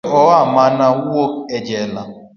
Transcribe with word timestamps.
Noyudo 0.03 0.19
oa 0.27 0.41
mana 0.55 0.85
wuok 1.07 1.33
e 1.55 1.57
jela. 1.67 2.01